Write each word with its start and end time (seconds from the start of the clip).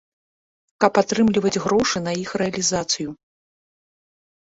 Каб 0.85 0.93
атрымліваць 1.01 1.61
грошы 1.65 1.97
на 2.05 2.11
іх 2.23 2.31
рэалізацыю. 2.43 3.09